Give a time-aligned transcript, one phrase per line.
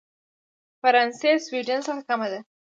[0.81, 2.39] فرانسې سوېډن څخه کمه ده.